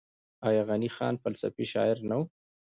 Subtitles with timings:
[0.47, 2.25] آیا غني خان فلسفي شاعر نه دی؟